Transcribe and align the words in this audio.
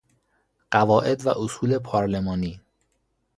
قواعد 0.71 1.25
و 1.25 1.29
اصول 1.29 1.77
پارلمانی 1.77 2.61